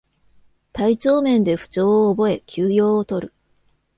[0.73, 3.35] 体調面で不調を覚え休養をとる